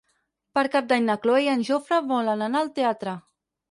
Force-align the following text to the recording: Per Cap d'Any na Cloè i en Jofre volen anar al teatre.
Per 0.57 0.63
Cap 0.77 0.87
d'Any 0.93 1.05
na 1.11 1.17
Cloè 1.27 1.43
i 1.45 1.53
en 1.53 1.63
Jofre 1.71 2.03
volen 2.17 2.47
anar 2.51 2.67
al 2.67 2.77
teatre. 2.83 3.19